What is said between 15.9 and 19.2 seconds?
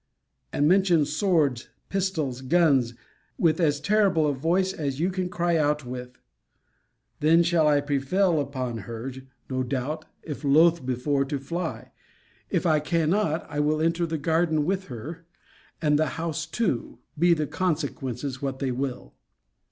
the house too, be the consequence what it will.